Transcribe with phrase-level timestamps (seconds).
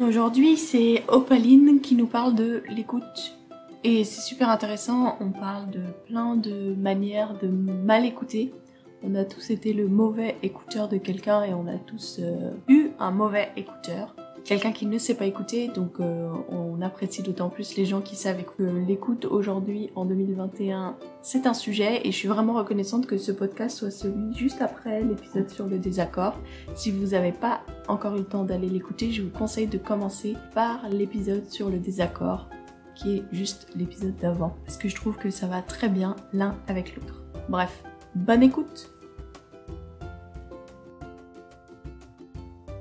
[0.00, 3.36] Aujourd'hui, c'est Opaline qui nous parle de l'écoute.
[3.82, 8.54] Et c'est super intéressant, on parle de plein de manières de mal écouter.
[9.02, 12.90] On a tous été le mauvais écouteur de quelqu'un et on a tous euh, eu
[13.00, 14.14] un mauvais écouteur
[14.48, 18.16] quelqu'un qui ne sait pas écouter, donc euh, on apprécie d'autant plus les gens qui
[18.16, 23.18] savent que l'écoute aujourd'hui en 2021 c'est un sujet et je suis vraiment reconnaissante que
[23.18, 26.34] ce podcast soit celui juste après l'épisode sur le désaccord.
[26.74, 30.34] Si vous n'avez pas encore eu le temps d'aller l'écouter, je vous conseille de commencer
[30.54, 32.48] par l'épisode sur le désaccord
[32.94, 36.56] qui est juste l'épisode d'avant parce que je trouve que ça va très bien l'un
[36.68, 37.22] avec l'autre.
[37.50, 38.97] Bref, bonne écoute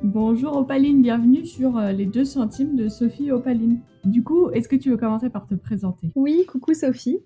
[0.09, 3.81] Bonjour Opaline, bienvenue sur euh, les 2 centimes de Sophie Opaline.
[4.05, 6.11] Du coup, est-ce que tu veux commencer par te présenter?
[6.15, 7.19] Oui, coucou Sophie.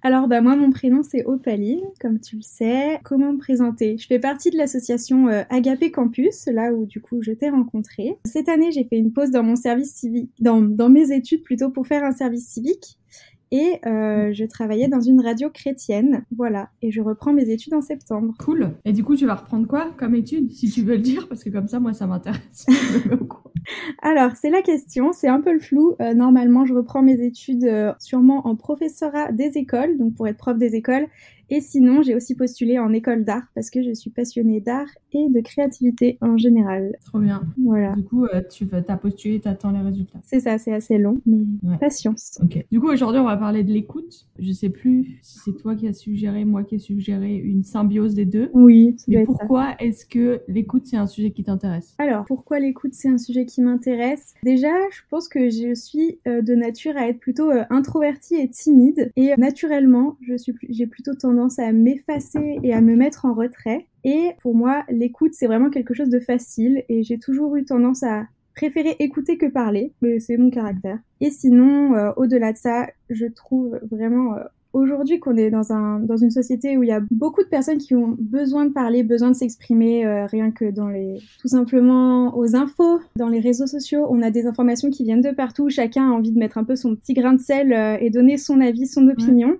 [0.00, 2.98] Alors bah moi mon prénom c'est Opaline, comme tu le sais.
[3.04, 3.98] Comment me présenter?
[3.98, 8.16] Je fais partie de l'association euh, Agapé Campus, là où du coup je t'ai rencontré.
[8.24, 11.86] Cette année j'ai fait une pause dans mon service civique, dans mes études plutôt pour
[11.86, 12.98] faire un service civique
[13.52, 16.24] et euh, je travaillais dans une radio chrétienne.
[16.34, 18.34] Voilà, et je reprends mes études en septembre.
[18.38, 18.72] Cool.
[18.84, 21.44] Et du coup, tu vas reprendre quoi comme études, si tu veux le dire, parce
[21.44, 22.66] que comme ça, moi, ça m'intéresse.
[24.02, 25.94] Alors, c'est la question, c'est un peu le flou.
[26.00, 30.38] Euh, normalement, je reprends mes études euh, sûrement en professorat des écoles, donc pour être
[30.38, 31.06] prof des écoles,
[31.54, 35.28] et sinon, j'ai aussi postulé en école d'art parce que je suis passionnée d'art et
[35.28, 36.96] de créativité en général.
[37.04, 37.42] Trop bien.
[37.62, 37.92] Voilà.
[37.94, 40.18] Du coup, euh, tu as postulé, tu attends les résultats.
[40.22, 41.44] C'est ça, c'est assez long, mais
[41.78, 42.40] patience.
[42.42, 42.64] Ok.
[42.72, 44.26] Du coup, aujourd'hui, on va parler de l'écoute.
[44.38, 48.14] Je sais plus si c'est toi qui as suggéré, moi qui ai suggéré une symbiose
[48.14, 48.48] des deux.
[48.54, 48.96] Oui.
[49.06, 51.94] Mais pourquoi est-ce que l'écoute, c'est un sujet qui t'intéresse?
[51.98, 56.42] Alors, pourquoi l'écoute, c'est un sujet qui m'intéresse Déjà, je pense que je suis euh,
[56.42, 59.12] de nature à être plutôt euh, introvertie et timide.
[59.16, 63.86] Et naturellement, je suis, j'ai plutôt tendance à m'effacer et à me mettre en retrait.
[64.04, 68.02] Et pour moi, l'écoute, c'est vraiment quelque chose de facile et j'ai toujours eu tendance
[68.02, 70.98] à préférer écouter que parler, mais c'est mon caractère.
[71.20, 75.98] Et sinon, euh, au-delà de ça, je trouve vraiment euh, aujourd'hui qu'on est dans, un,
[76.00, 79.02] dans une société où il y a beaucoup de personnes qui ont besoin de parler,
[79.02, 81.18] besoin de s'exprimer, euh, rien que dans les...
[81.40, 85.30] tout simplement aux infos, dans les réseaux sociaux, on a des informations qui viennent de
[85.30, 88.36] partout, chacun a envie de mettre un peu son petit grain de sel et donner
[88.38, 89.56] son avis, son opinion.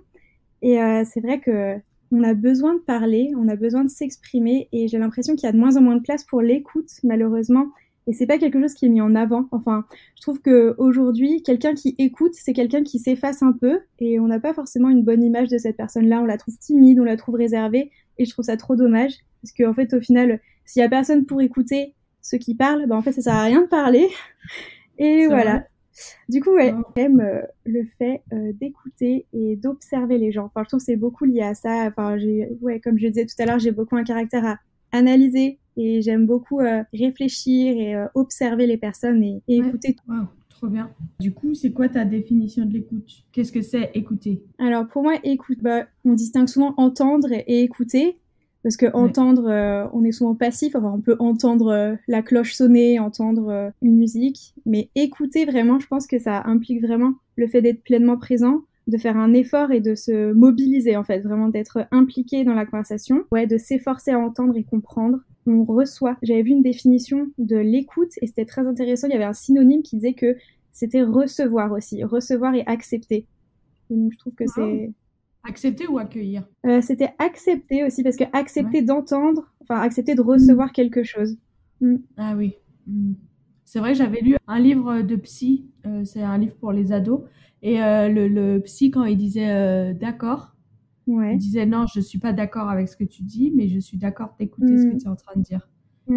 [0.63, 1.75] Et euh, c'est vrai que
[2.11, 5.49] on a besoin de parler, on a besoin de s'exprimer, et j'ai l'impression qu'il y
[5.49, 7.67] a de moins en moins de place pour l'écoute, malheureusement.
[8.07, 9.47] Et c'est pas quelque chose qui est mis en avant.
[9.51, 14.19] Enfin, je trouve que aujourd'hui, quelqu'un qui écoute, c'est quelqu'un qui s'efface un peu, et
[14.19, 16.21] on n'a pas forcément une bonne image de cette personne-là.
[16.21, 19.53] On la trouve timide, on la trouve réservée, et je trouve ça trop dommage, parce
[19.53, 22.95] qu'en en fait, au final, s'il y a personne pour écouter ceux qui parlent, ben
[22.95, 24.07] en fait, ça sert à rien de parler.
[24.97, 25.65] Et voilà.
[26.29, 30.45] Du coup, ouais, j'aime euh, le fait euh, d'écouter et d'observer les gens.
[30.45, 31.85] Enfin, je trouve que c'est beaucoup lié à ça.
[31.87, 34.59] Enfin, j'ai, ouais, comme je disais tout à l'heure, j'ai beaucoup un caractère à
[34.91, 39.95] analyser et j'aime beaucoup euh, réfléchir et observer les personnes et, écouter.
[40.07, 40.89] Wow, trop bien.
[41.19, 43.23] Du coup, c'est quoi ta définition de l'écoute?
[43.31, 44.43] Qu'est-ce que c'est écouter?
[44.59, 48.17] Alors, pour moi, écoute, bah, on distingue souvent entendre et écouter.
[48.63, 52.53] Parce que entendre, euh, on est souvent passif, enfin on peut entendre euh, la cloche
[52.53, 57.47] sonner, entendre euh, une musique, mais écouter vraiment, je pense que ça implique vraiment le
[57.47, 61.49] fait d'être pleinement présent, de faire un effort et de se mobiliser en fait, vraiment
[61.49, 65.19] d'être impliqué dans la conversation, ouais, de s'efforcer à entendre et comprendre.
[65.45, 66.17] On reçoit.
[66.21, 69.07] J'avais vu une définition de l'écoute et c'était très intéressant.
[69.07, 70.37] Il y avait un synonyme qui disait que
[70.71, 73.27] c'était recevoir aussi, recevoir et accepter.
[73.89, 74.91] Et donc je trouve que c'est
[75.45, 76.45] Accepter ou accueillir?
[76.65, 80.71] Euh, C'était accepter aussi, parce que accepter d'entendre, enfin accepter de recevoir mm.
[80.71, 81.37] quelque chose.
[81.81, 81.95] Mm.
[82.15, 82.53] Ah oui.
[82.87, 83.13] Mm.
[83.65, 87.21] C'est vrai, j'avais lu un livre de psy, euh, c'est un livre pour les ados,
[87.61, 90.55] et euh, le, psy, quand il disait d'accord,
[91.07, 93.97] il disait non, je suis pas d'accord avec ce que tu dis, mais je suis
[93.97, 95.69] d'accord d'écouter ce que tu es en train de dire.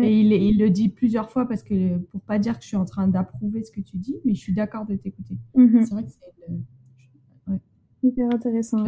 [0.03, 2.77] Et il, il, le dit plusieurs fois parce que pour pas dire que je suis
[2.77, 5.37] en train d'approuver ce que tu dis, mais je suis d'accord de t'écouter.
[5.55, 5.85] Mm-hmm.
[5.85, 6.27] C'est vrai que c'est
[8.03, 8.85] Hyper intéressant.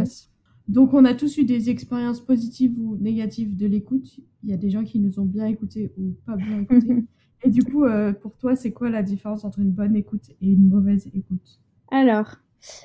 [0.68, 4.20] Donc, on a tous eu des expériences positives ou négatives de l'écoute.
[4.42, 7.04] Il y a des gens qui nous ont bien écoutés ou pas bien écoutés.
[7.42, 10.52] et du coup, euh, pour toi, c'est quoi la différence entre une bonne écoute et
[10.52, 11.60] une mauvaise écoute?
[11.90, 12.36] Alors,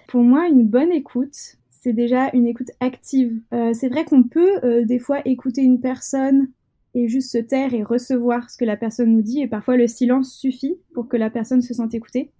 [0.07, 3.41] pour moi, une bonne écoute, c'est déjà une écoute active.
[3.53, 6.47] Euh, c'est vrai qu'on peut euh, des fois écouter une personne
[6.95, 9.41] et juste se taire et recevoir ce que la personne nous dit.
[9.41, 12.31] Et parfois, le silence suffit pour que la personne se sente écoutée.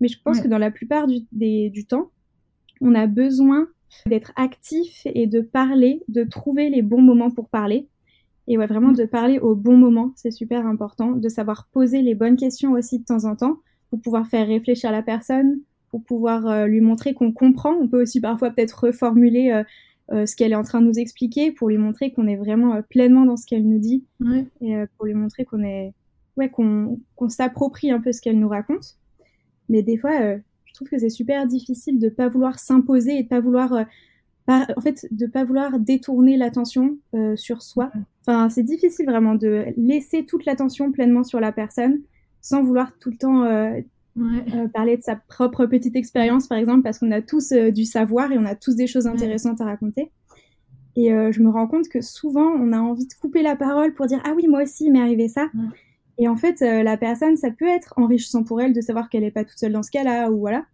[0.00, 1.20] Mais je pense que dans la plupart du,
[1.70, 2.10] du temps,
[2.82, 3.68] on a besoin
[4.04, 7.88] d'être actif et de parler, de trouver les bons moments pour parler.
[8.48, 12.14] Et ouais, vraiment de parler au bon moment, c'est super important, de savoir poser les
[12.14, 15.60] bonnes questions aussi de temps en temps pour pouvoir faire réfléchir la personne,
[15.90, 17.72] pour pouvoir euh, lui montrer qu'on comprend.
[17.72, 19.64] On peut aussi parfois peut-être reformuler euh,
[20.12, 22.80] euh, ce qu'elle est en train de nous expliquer pour lui montrer qu'on est vraiment
[22.82, 24.04] pleinement dans ce qu'elle nous dit
[24.60, 25.92] et pour lui montrer qu'on est
[26.36, 26.98] ouais qu'on
[27.28, 28.96] s'approprie un peu ce qu'elle nous raconte.
[29.68, 33.28] Mais des fois, je trouve que c'est super difficile de pas vouloir s'imposer et de
[33.28, 33.72] pas vouloir,
[34.48, 37.92] en fait, de pas vouloir détourner l'attention euh, sur soi.
[38.26, 42.00] Enfin, c'est difficile vraiment de laisser toute l'attention pleinement sur la personne
[42.40, 43.44] sans vouloir tout le temps
[44.72, 48.38] parler de sa propre petite expérience, par exemple, parce qu'on a tous du savoir et
[48.38, 50.10] on a tous des choses intéressantes à raconter.
[50.96, 54.06] Et je me rends compte que souvent, on a envie de couper la parole pour
[54.06, 55.48] dire ah oui, moi aussi, il m'est arrivé ça.
[56.20, 59.22] Et en fait, euh, la personne, ça peut être enrichissant pour elle de savoir qu'elle
[59.22, 60.66] n'est pas toute seule dans ce cas-là, ou voilà.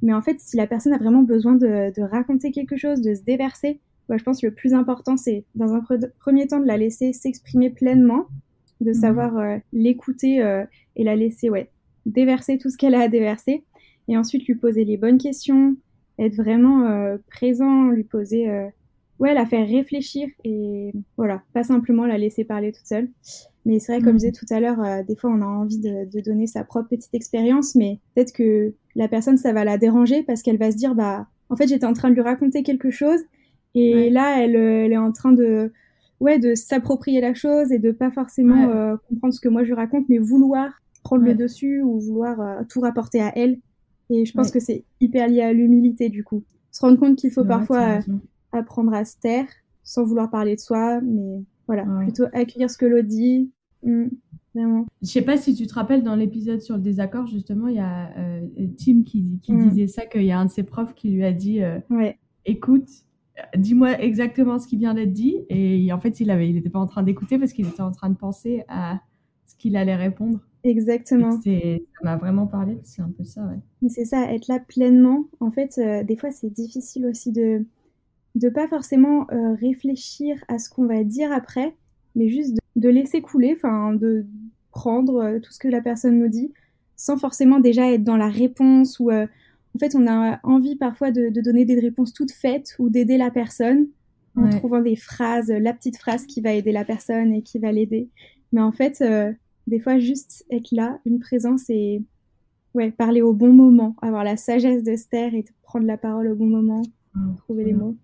[0.00, 3.22] Mais en fait, si la personne a vraiment besoin de, raconter quelque chose, de se
[3.22, 5.84] déverser, moi, je pense que le plus important, c'est dans un
[6.18, 8.28] premier temps de la laisser s'exprimer pleinement,
[8.80, 8.94] de mhm.
[8.94, 10.64] savoir euh, l'écouter euh,
[10.96, 11.70] et la laisser, ouais,
[12.08, 13.64] déverser tout ce qu'elle a à déverser,
[14.08, 15.76] et ensuite lui poser les bonnes questions,
[16.18, 18.48] être vraiment présent, lui poser,
[19.18, 23.08] ouais, la faire réfléchir et voilà, pas simplement la laisser parler toute seule.
[23.64, 25.78] Mais c'est vrai, comme je disais tout à l'heure, euh, des fois on a envie
[25.78, 30.22] de, donner sa propre petite expérience, mais peut-être que la personne, ça va la déranger
[30.22, 32.90] parce qu'elle va se dire, bah, en fait, j'étais en train de lui raconter quelque
[32.90, 33.20] chose
[33.74, 35.72] et là, elle, euh, elle, est en train de,
[36.20, 39.68] ouais, de s'approprier la chose et de pas forcément euh, comprendre ce que moi je
[39.68, 40.70] lui raconte, mais vouloir
[41.02, 43.58] prendre le dessus ou vouloir tout rapporter à elle.
[44.10, 46.42] Et je pense que c'est hyper lié à l'humilité du coup.
[46.70, 48.00] Se rendre compte qu'il faut parfois
[48.52, 49.46] apprendre à se taire
[49.84, 53.50] sans vouloir parler de soi, mais voilà, plutôt accueillir ce que l'autre dit,
[53.82, 54.08] Mm,
[54.54, 54.86] vraiment.
[55.02, 57.80] Je sais pas si tu te rappelles dans l'épisode sur le désaccord, justement, il y
[57.80, 58.46] a euh,
[58.76, 59.68] Tim qui, qui mm.
[59.68, 61.78] disait ça, qu'il y a un de ses profs qui lui a dit euh,
[62.44, 62.88] Écoute,
[63.56, 65.44] dis-moi exactement ce qui vient d'être dit.
[65.48, 68.16] Et en fait, il n'était pas en train d'écouter parce qu'il était en train de
[68.16, 69.00] penser à
[69.46, 70.40] ce qu'il allait répondre.
[70.68, 71.40] Exactement.
[71.40, 71.50] Ça
[72.02, 73.88] m'a vraiment parlé, c'est un peu ça, ouais.
[73.88, 75.24] C'est ça, être là pleinement.
[75.40, 77.64] En fait, euh, des fois, c'est difficile aussi de
[78.34, 79.26] ne pas forcément
[79.60, 81.74] réfléchir à ce qu'on va dire après,
[82.14, 84.24] mais juste de de laisser couler, enfin de
[84.70, 86.52] prendre euh, tout ce que la personne nous dit,
[86.96, 89.26] sans forcément déjà être dans la réponse ou euh,
[89.74, 93.30] en fait on a envie parfois de, donner des réponses toutes faites ou d'aider la
[93.30, 93.88] personne
[94.36, 97.72] en trouvant des phrases, la petite phrase qui va aider la personne et qui va
[97.72, 98.08] l'aider.
[98.52, 99.32] Mais en fait, euh,
[99.68, 102.02] des fois juste être là, une présence et
[102.74, 105.98] ouais, parler au bon moment, avoir la sagesse de se taire et de prendre la
[105.98, 106.82] parole au bon moment,
[107.36, 107.96] trouver les mots.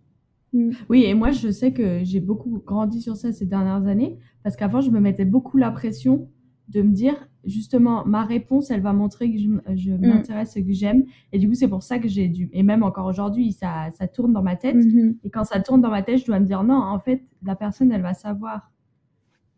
[0.53, 0.71] Mm.
[0.89, 4.57] Oui, et moi, je sais que j'ai beaucoup grandi sur ça ces dernières années, parce
[4.57, 6.29] qu'avant, je me mettais beaucoup la pression
[6.69, 11.05] de me dire, justement, ma réponse, elle va montrer que je, m'intéresse et que j'aime.
[11.33, 14.07] Et du coup, c'est pour ça que j'ai dû, et même encore aujourd'hui, ça, ça
[14.07, 14.77] tourne dans ma tête.
[15.25, 17.57] Et quand ça tourne dans ma tête, je dois me dire, non, en fait, la
[17.57, 18.71] personne, elle va savoir,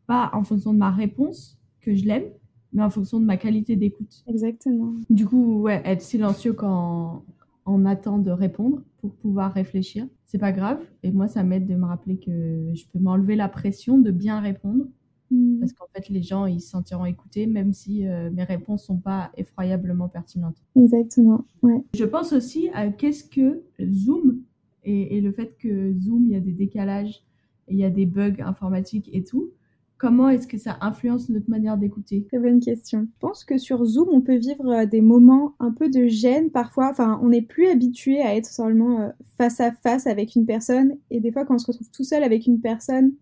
[0.06, 2.24] pas en fonction de ma réponse, que je l'aime,
[2.72, 4.24] mais en fonction de ma qualité d'écoute.
[4.28, 4.94] Exactement.
[5.08, 7.24] Du coup, ouais, être silencieux quand
[7.64, 10.80] on attend de répondre pour pouvoir réfléchir c'est pas grave.
[11.02, 14.40] Et moi, ça m'aide de me rappeler que je peux m'enlever la pression de bien
[14.40, 14.84] répondre.
[15.30, 15.60] Mm.
[15.60, 18.98] Parce qu'en fait, les gens, ils se sentiront écoutés, même si euh, mes réponses sont
[18.98, 20.62] pas effroyablement pertinentes.
[20.76, 21.82] Exactement, ouais.
[21.94, 24.40] Je pense aussi à qu'est-ce que Zoom
[24.84, 27.24] et, et, le fait que Zoom, il y a des décalages,
[27.68, 29.50] il y a des bugs informatiques et tout.
[29.98, 32.26] Comment est-ce que ça influence notre manière d'écouter?
[32.28, 33.08] Très bonne question.
[33.14, 36.50] Je pense que sur Zoom, on peut vivre euh, des moments un peu de gêne
[36.50, 36.90] parfois.
[36.90, 39.08] Enfin, on n'est plus habitué à être seulement euh,
[39.38, 40.98] face à face avec une personne.
[41.10, 43.14] Et des fois, quand on se retrouve tout seul avec une personne,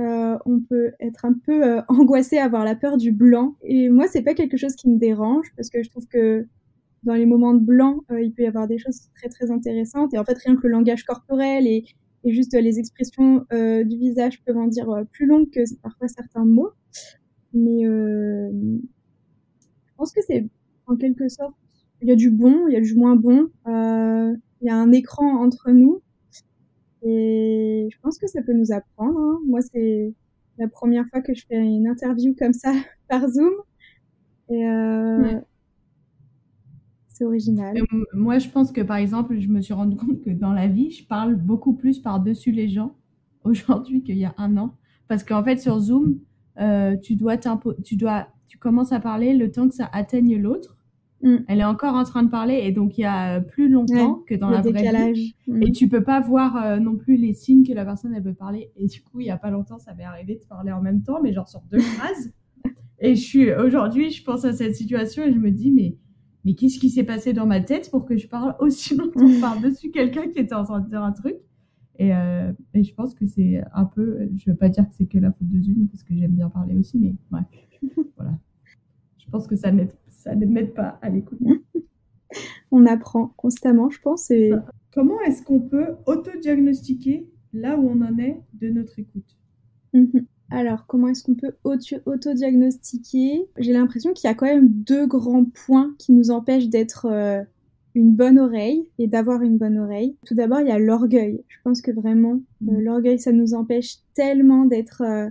[0.00, 3.56] euh, on peut être un peu angoissé, avoir la peur du blanc.
[3.62, 6.46] Et moi, c'est pas quelque chose qui me dérange parce que je trouve que
[7.02, 10.14] dans les moments de blanc, il peut y avoir des choses très très intéressantes.
[10.14, 11.84] Et en fait, rien que le langage corporel et
[12.24, 16.08] et juste les expressions euh, du visage peuvent en dire euh, plus longues que parfois
[16.08, 16.70] certains mots.
[17.52, 18.50] Mais euh,
[19.86, 20.46] je pense que c'est
[20.86, 21.54] en quelque sorte,
[22.00, 24.92] il y a du bon, il y a du moins bon, il y a un
[24.92, 26.00] écran entre nous.
[27.02, 29.18] Et je pense que ça peut nous apprendre.
[29.18, 29.40] Hein.
[29.46, 30.14] Moi, c'est
[30.58, 32.72] la première fois que je fais une interview comme ça
[33.08, 33.52] par Zoom.
[37.14, 37.76] C'est original.
[38.12, 40.90] moi, je pense que par exemple, je me suis rendu compte que dans la vie,
[40.90, 42.96] je parle beaucoup plus par-dessus les gens
[43.44, 44.74] aujourd'hui qu'il y a un an.
[45.06, 46.18] Parce qu'en fait, sur Zoom,
[46.60, 47.36] euh, tu dois
[47.84, 50.76] tu dois, tu commences à parler le temps que ça atteigne l'autre.
[51.22, 51.36] Mm.
[51.46, 54.34] Elle est encore en train de parler et donc il y a plus longtemps que
[54.34, 55.36] dans la vraie vie.
[55.46, 55.62] Mm.
[55.62, 58.34] Et tu peux pas voir euh, non plus les signes que la personne elle veut
[58.34, 58.72] parler.
[58.76, 61.02] Et du coup, il y a pas longtemps, ça m'est arrivé de parler en même
[61.02, 62.32] temps, mais genre sur deux phrases.
[62.98, 65.96] Et je suis aujourd'hui, je pense à cette situation et je me dis mais
[66.44, 69.90] mais qu'est-ce qui s'est passé dans ma tête pour que je parle aussi longtemps par-dessus
[69.90, 71.36] quelqu'un qui était en train de dire un truc?
[71.98, 75.06] Et, euh, et je pense que c'est un peu, je veux pas dire que c'est
[75.06, 77.46] que la faute de Zoom parce que j'aime bien parler aussi, mais bref,
[78.16, 78.36] voilà.
[79.18, 81.38] Je pense que ça ne m'aide pas à l'écoute.
[82.70, 84.30] On apprend constamment, je pense.
[84.30, 84.52] Et...
[84.92, 89.36] Comment est-ce qu'on peut auto-diagnostiquer là où on en est de notre écoute?
[89.92, 90.26] Mhm.
[90.50, 93.46] Alors, comment est-ce qu'on peut auto-diagnostiquer?
[93.58, 97.42] J'ai l'impression qu'il y a quand même deux grands points qui nous empêchent d'être euh,
[97.94, 100.16] une bonne oreille et d'avoir une bonne oreille.
[100.26, 101.42] Tout d'abord, il y a l'orgueil.
[101.48, 102.80] Je pense que vraiment, euh, mm.
[102.80, 105.28] l'orgueil, ça nous empêche tellement d'être euh,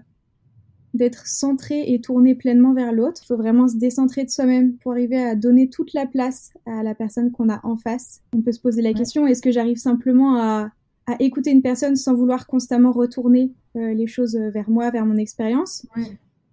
[0.93, 3.21] d'être centré et tourné pleinement vers l'autre.
[3.23, 6.83] Il faut vraiment se décentrer de soi-même pour arriver à donner toute la place à
[6.83, 8.21] la personne qu'on a en face.
[8.35, 10.69] On peut se poser la question, est-ce que j'arrive simplement à,
[11.05, 15.17] à écouter une personne sans vouloir constamment retourner euh, les choses vers moi, vers mon
[15.17, 15.85] expérience.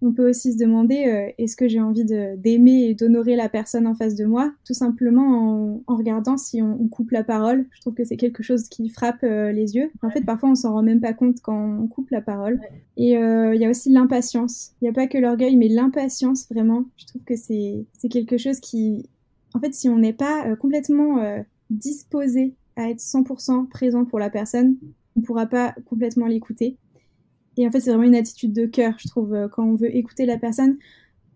[0.02, 3.86] On peut aussi se demander euh, est-ce que j'ai envie d'aimer et d'honorer la personne
[3.86, 7.66] en face de moi, tout simplement en, en regardant si on, on, coupe la parole.
[7.72, 9.90] Je trouve que c'est quelque chose qui frappe euh, les yeux.
[10.02, 12.60] En fait, parfois on s'en rend même pas compte quand on coupe la parole.
[12.96, 14.72] Et il y a aussi l'impatience.
[14.80, 16.84] Il n'y a pas que l'orgueil, mais l'impatience vraiment.
[16.96, 19.08] Je trouve que c'est quelque chose qui,
[19.54, 21.18] en fait, si on n'est pas complètement
[21.70, 24.76] disposé à être 100% présent pour la personne,
[25.16, 26.76] on ne pourra pas complètement l'écouter.
[27.56, 29.94] Et en fait, c'est vraiment une attitude de cœur, je trouve, euh, quand on veut
[29.94, 30.78] écouter la personne.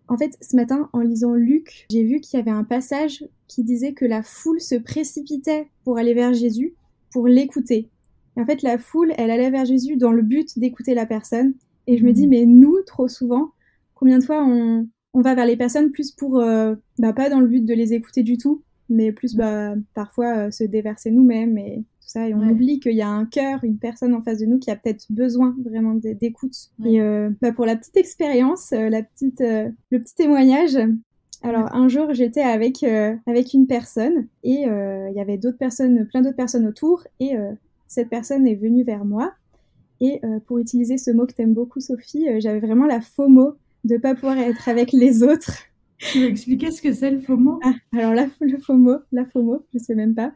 [0.07, 3.63] En fait, ce matin, en lisant Luc, j'ai vu qu'il y avait un passage qui
[3.63, 6.73] disait que la foule se précipitait pour aller vers Jésus,
[7.11, 7.89] pour l'écouter.
[8.37, 11.53] Et en fait, la foule, elle allait vers Jésus dans le but d'écouter la personne.
[11.87, 12.29] Et je me dis, mmh.
[12.31, 13.51] mais nous, trop souvent,
[13.93, 17.39] combien de fois on, on va vers les personnes plus pour, euh, bah, pas dans
[17.39, 21.57] le but de les écouter du tout, mais plus bah, parfois euh, se déverser nous-mêmes
[21.57, 22.27] et tout ça.
[22.27, 24.71] Et on oublie qu'il y a un cœur, une personne en face de nous qui
[24.71, 26.55] a peut-être besoin vraiment d'écoute.
[26.85, 30.77] Et euh, bah, pour la petite expérience, euh, la petite, le petit témoignage.
[31.43, 32.83] Alors un jour j'étais avec
[33.27, 37.35] avec une personne et il y avait d'autres personnes, plein d'autres personnes autour et
[37.87, 39.31] cette personne est venue vers moi
[39.99, 44.15] et pour utiliser ce mot que t'aimes beaucoup Sophie, j'avais vraiment la FOMO de pas
[44.15, 45.65] pouvoir être avec les autres.
[46.11, 47.59] Tu veux expliquer ce que c'est le FOMO?
[47.63, 50.33] Ah, Alors la, le FOMO, la FOMO, je sais même pas.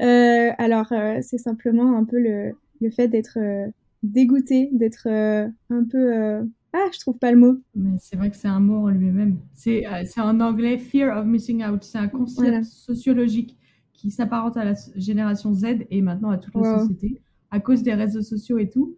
[0.00, 3.68] Euh, alors euh, c'est simplement un peu le, le fait d'être euh,
[4.02, 6.42] dégoûté, d'être un peu
[6.74, 7.58] ah je trouve pas le mot.
[7.74, 9.38] Mais c'est vrai que c'est un mot en lui-même.
[9.54, 11.82] C'est c'est en anglais fear of missing out.
[11.82, 13.58] C'est un concept sociologique
[13.92, 17.92] qui s'apparente à la génération Z et maintenant à toute la société à cause des
[17.92, 18.96] réseaux sociaux et tout.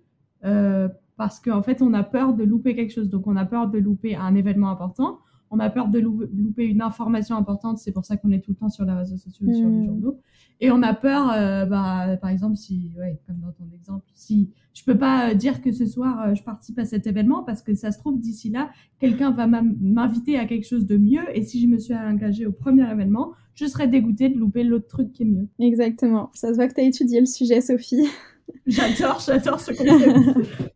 [1.16, 3.08] parce qu'en fait, on a peur de louper quelque chose.
[3.08, 5.18] Donc, on a peur de louper un événement important
[5.54, 8.56] on a peur de louper une information importante, c'est pour ça qu'on est tout le
[8.56, 9.84] temps sur les réseaux sociaux et sur les hmm.
[9.86, 10.18] journaux.
[10.60, 14.50] Et on a peur, euh, bah, par exemple, si, ouais, comme dans ton exemple, si
[14.72, 17.62] je peux pas euh, dire que ce soir euh, je participe à cet événement parce
[17.62, 21.42] que ça se trouve d'ici là, quelqu'un va m'inviter à quelque chose de mieux et
[21.42, 25.12] si je me suis engagée au premier événement, je serais dégoûtée de louper l'autre truc
[25.12, 25.46] qui est mieux.
[25.60, 26.30] Exactement.
[26.34, 28.06] Ça se voit que tu as étudié le sujet, Sophie.
[28.66, 30.50] J'adore, j'adore ce concept.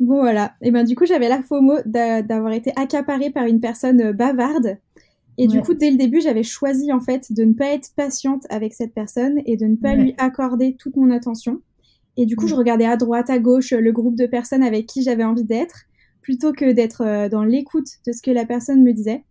[0.00, 0.54] Bon voilà.
[0.60, 4.78] Et ben du coup j'avais la FOMO d'avoir été accaparée par une personne euh, bavarde.
[5.36, 8.44] Et du coup dès le début j'avais choisi en fait de ne pas être patiente
[8.50, 11.60] avec cette personne et de ne pas lui accorder toute mon attention.
[12.16, 15.02] Et du coup je regardais à droite, à gauche le groupe de personnes avec qui
[15.02, 15.86] j'avais envie d'être,
[16.22, 19.24] plutôt que d'être euh, dans l'écoute de ce que la personne me disait.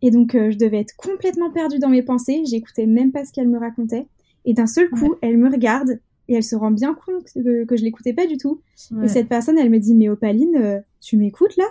[0.00, 2.42] Et donc euh, je devais être complètement perdue dans mes pensées.
[2.48, 4.08] J'écoutais même pas ce qu'elle me racontait.
[4.44, 7.76] Et d'un seul coup elle me regarde et elle se rend bien compte que, que
[7.76, 8.60] je l'écoutais pas du tout.
[9.02, 11.66] Et cette personne, elle me dit, mais Opaline, euh, tu m'écoutes là?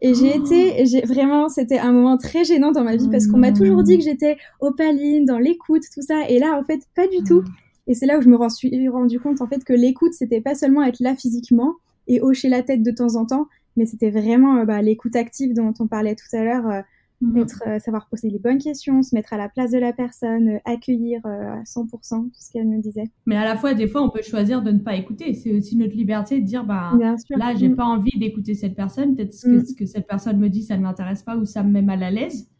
[0.00, 0.44] Et j'ai oh.
[0.44, 3.82] été, j'ai vraiment, c'était un moment très gênant dans ma vie parce qu'on m'a toujours
[3.82, 6.28] dit que j'étais opaline, dans l'écoute, tout ça.
[6.28, 7.42] Et là, en fait, pas du tout.
[7.86, 10.54] Et c'est là où je me suis rendu compte, en fait, que l'écoute, c'était pas
[10.54, 11.74] seulement être là physiquement
[12.06, 15.54] et hocher la tête de temps en temps, mais c'était vraiment euh, bah, l'écoute active
[15.54, 16.84] dont on parlait tout à l'heure.
[17.24, 17.46] Mhm.
[17.66, 20.58] Euh, savoir poser les bonnes questions, se mettre à la place de la personne, euh,
[20.64, 23.04] accueillir euh, à 100% tout ce qu'elle nous disait.
[23.26, 25.32] Mais à la fois, des fois, on peut choisir de ne pas écouter.
[25.34, 26.92] C'est aussi notre liberté de dire, bah,
[27.30, 27.76] là, j'ai mm.
[27.76, 29.16] pas envie d'écouter cette personne.
[29.16, 29.64] Peut-être que mm.
[29.64, 32.02] ce que cette personne me dit, ça ne m'intéresse pas ou ça me met mal
[32.02, 32.50] à l'aise.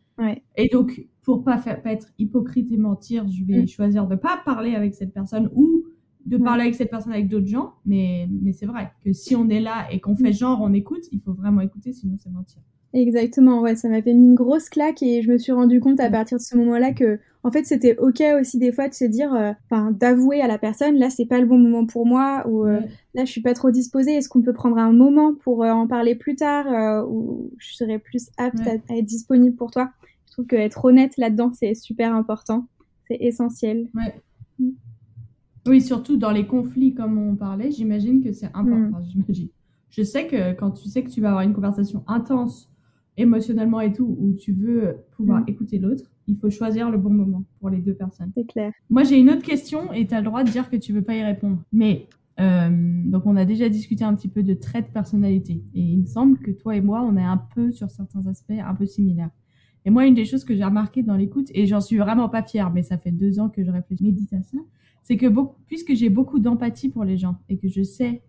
[0.56, 3.68] Et donc, pour pas, faire, pas être hypocrite et mentir, je vais mm.
[3.68, 5.84] choisir de pas parler avec cette personne ou
[6.24, 7.74] de parler avec cette personne avec d'autres gens.
[7.84, 11.02] Mais, mais c'est vrai que si on est là et qu'on fait genre, on écoute,
[11.12, 12.62] il faut vraiment écouter, sinon c'est mentir.
[12.94, 16.08] Exactement, ouais, ça m'avait mis une grosse claque et je me suis rendu compte à
[16.08, 19.34] partir de ce moment-là que, en fait, c'était ok aussi des fois de se dire,
[19.34, 22.64] euh, enfin, d'avouer à la personne, là, c'est pas le bon moment pour moi ou
[22.64, 22.78] euh,
[23.14, 24.12] là, je suis pas trop disposée.
[24.12, 27.98] Est-ce qu'on peut prendre un moment pour euh, en parler plus tard ou je serais
[27.98, 29.90] plus apte à, être disponible pour toi?
[30.26, 32.68] Je trouve que être honnête là-dedans, c'est super important,
[33.08, 33.88] c'est essentiel.
[33.94, 34.14] Ouais.
[34.60, 34.70] Mm.
[35.66, 39.00] Oui, surtout dans les conflits comme on parlait, j'imagine que c'est important.
[39.00, 39.06] Mm.
[39.10, 39.48] J'imagine.
[39.90, 42.70] Je sais que quand tu sais que tu vas avoir une conversation intense
[43.16, 45.48] émotionnellement et tout, où tu veux pouvoir mm.
[45.48, 48.32] écouter l'autre, il faut choisir le bon moment pour les deux personnes.
[48.34, 48.72] C'est clair.
[48.90, 51.02] Moi, j'ai une autre question et tu as le droit de dire que tu veux
[51.02, 51.62] pas y répondre.
[51.72, 52.08] Mais,
[52.40, 52.70] euh,
[53.04, 55.62] donc on a déjà discuté un petit peu de traits de personnalité.
[55.74, 58.52] Et il me semble que toi et moi, on est un peu sur certains aspects
[58.52, 59.30] un peu similaires.
[59.84, 62.42] Et moi, une des choses que j'ai remarqué dans l'écoute, et j'en suis vraiment pas
[62.42, 64.56] fière, mais ça fait deux ans que je réfléchis, médite à ça,
[65.02, 68.22] c'est que beaucoup, puisque j'ai beaucoup d'empathie pour les gens et que je sais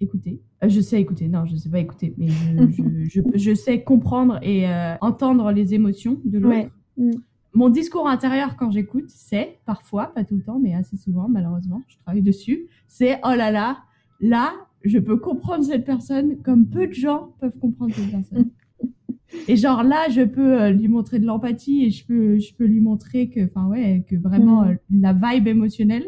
[0.00, 0.40] écouter.
[0.62, 4.38] Euh, je sais écouter, non, je sais pas écouter, mais je, je, je, sais comprendre
[4.42, 6.70] et euh, entendre les émotions de l'autre.
[6.96, 7.10] Mm.
[7.52, 11.82] Mon discours intérieur quand j'écoute, c'est parfois, pas tout le temps, mais assez souvent, malheureusement,
[11.88, 13.78] je travaille dessus, c'est oh là là,
[14.20, 14.52] là,
[14.84, 18.50] je peux comprendre cette personne comme peu de gens peuvent comprendre cette personne.
[19.48, 22.64] Et genre là, je peux euh, lui montrer de l'empathie et je peux, je peux
[22.64, 24.76] lui montrer que, enfin ouais, que vraiment mm.
[25.00, 26.04] la vibe émotionnelle,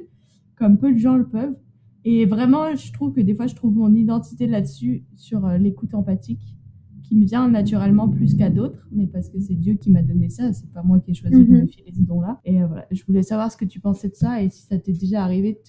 [0.57, 1.55] comme peu de gens le peuvent.
[2.04, 5.94] Et vraiment, je trouve que des fois, je trouve mon identité là-dessus, sur euh, l'écoute
[5.94, 6.56] empathique,
[7.02, 10.28] qui me vient naturellement plus qu'à d'autres, mais parce que c'est Dieu qui m'a donné
[10.28, 11.68] ça, c'est pas moi qui ai choisi de me mhm.
[11.68, 12.40] filer ce don-là.
[12.44, 14.78] Et euh, voilà, je voulais savoir ce que tu pensais de ça et si ça
[14.78, 15.61] t'est déjà arrivé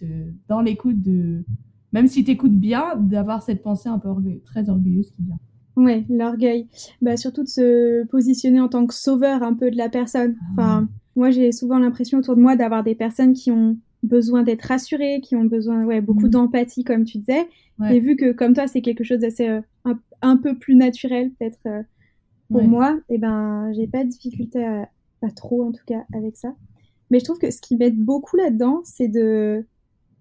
[0.47, 1.43] dans l'écoute de,
[1.93, 4.09] même si t'écoutes bien, d'avoir cette pensée un peu
[4.43, 5.39] très orgueilleuse qui vient.
[5.75, 6.67] Ouais, l'orgueil.
[7.01, 10.35] Bah, surtout de se positionner en tant que sauveur un peu de la personne.
[10.39, 14.43] Ah enfin, moi, j'ai souvent l'impression autour de moi d'avoir des personnes qui ont besoin
[14.43, 16.31] d'être rassurés, qui ont besoin, ouais, beaucoup mm.
[16.31, 17.47] d'empathie, comme tu disais.
[17.89, 19.61] Et vu que, comme toi, c'est quelque chose d'assez euh,
[20.21, 21.81] un, peu plus naturel, peut-être euh,
[22.49, 24.87] pour moi, et eh ben, j'ai pas de difficulté, à,
[25.21, 26.53] pas trop en tout cas, avec ça.
[27.09, 29.65] Mais je trouve que ce qui m'aide beaucoup là-dedans, c'est de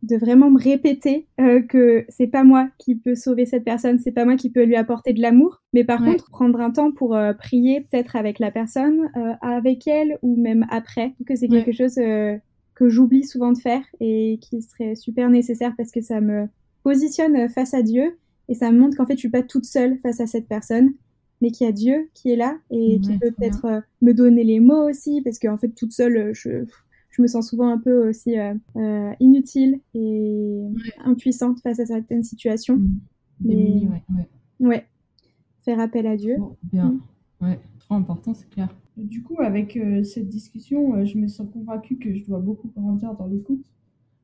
[0.03, 4.11] de vraiment me répéter euh, que c'est pas moi qui peux sauver cette personne, c'est
[4.11, 7.17] pas moi qui peux lui apporter de l'amour, mais par contre prendre un temps pour
[7.39, 12.01] prier peut-être avec la personne, avec elle ou même après, que c'est quelque chose
[12.83, 16.49] que j'oublie souvent de faire et qui serait super nécessaire parce que ça me
[16.83, 19.99] positionne face à Dieu et ça me montre qu'en fait je suis pas toute seule
[19.99, 20.91] face à cette personne
[21.41, 24.43] mais qu'il y a Dieu qui est là et qui peut peut-être euh, me donner
[24.43, 26.65] les mots aussi parce qu'en fait toute seule je
[27.11, 30.62] je me sens souvent un peu aussi euh, euh, inutile et
[31.05, 32.79] impuissante face à certaines situations.
[32.79, 32.99] Mmh.
[33.45, 33.83] Mais,
[34.61, 34.87] ouais,
[35.61, 36.37] faire appel à Dieu.
[36.73, 36.87] bien,
[37.41, 37.45] mmh.
[37.45, 38.75] ouais, trop important, c'est clair.
[38.97, 42.71] Du coup, avec euh, cette discussion, euh, je me sens convaincue que je dois beaucoup
[42.77, 43.65] grandir dans l'écoute.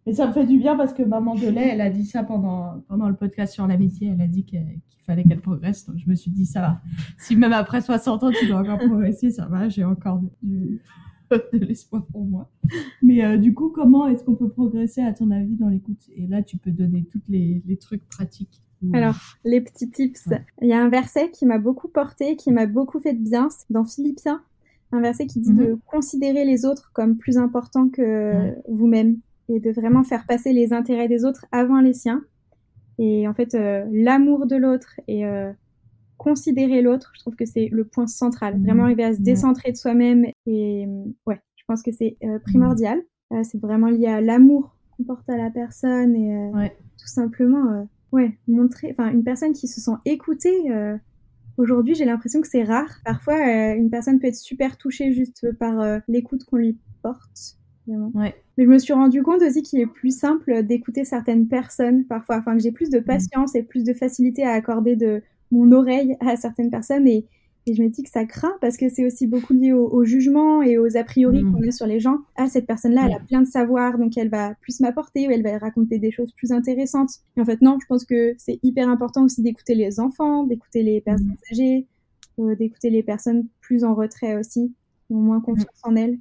[0.07, 2.23] Et ça me fait du bien parce que maman de lait, elle a dit ça
[2.23, 4.09] pendant, pendant le podcast sur l'amitié.
[4.09, 5.87] Elle a dit qu'il fallait qu'elle progresse.
[5.87, 6.81] Donc je me suis dit, ça va.
[7.19, 9.69] Si même après 60 ans, tu dois encore progresser, ça va.
[9.69, 10.79] J'ai encore de,
[11.53, 12.51] de l'espoir pour moi.
[13.03, 16.09] Mais euh, du coup, comment est-ce qu'on peut progresser à ton avis dans l'écoute?
[16.15, 18.63] Et là, tu peux donner tous les, les trucs pratiques.
[18.93, 20.29] Alors, les petits tips.
[20.63, 23.49] Il y a un verset qui m'a beaucoup porté, qui m'a beaucoup fait de bien,
[23.71, 24.43] dans Philippiens
[24.93, 25.81] un verset qui dit de mhm.
[25.87, 31.09] considérer les autres comme plus importants que vous-même et de vraiment faire passer les intérêts
[31.09, 32.23] des autres avant les siens.
[32.99, 35.53] Et en fait, euh, l'amour de l'autre et euh,
[36.17, 38.57] considérer l'autre, je trouve que c'est le point central.
[38.57, 38.65] Mhm.
[38.65, 40.27] Vraiment arriver à se décentrer de soi-même.
[40.47, 40.87] Et
[41.27, 43.01] ouais, je pense que c'est euh, primordial.
[43.43, 48.95] c'est vraiment lié à l'amour qu'on porte à la personne et tout simplement, ouais, montrer,
[48.99, 50.65] enfin, une personne qui se sent écoutée
[51.59, 53.01] Aujourd'hui, j'ai l'impression que c'est rare.
[53.05, 57.59] Parfois, euh, une personne peut être super touchée juste par euh, l'écoute qu'on lui porte.
[57.89, 58.35] Ouais.
[58.57, 62.37] Mais je me suis rendu compte aussi qu'il est plus simple d'écouter certaines personnes parfois,
[62.37, 63.05] enfin que j'ai plus de mm.
[63.05, 67.25] patience et plus de facilité à accorder de mon oreille à certaines personnes et
[67.69, 70.63] et je me dis que ça craint parce que c'est aussi beaucoup lié au, jugement
[70.63, 71.53] et aux a priori mmh.
[71.53, 72.19] qu'on a sur les gens.
[72.37, 75.43] Ah, cette personne-là, elle a plein de savoir, donc elle va plus m'apporter ou elle
[75.43, 77.11] va raconter des choses plus intéressantes.
[77.37, 80.83] Et en fait, non, je pense que c'est hyper important aussi d'écouter les enfants, d'écouter
[80.83, 81.53] les personnes mmh.
[81.53, 81.87] âgées,
[82.39, 84.73] euh, d'écouter les personnes plus en retrait aussi,
[85.07, 86.19] qui ont moins confiance en elles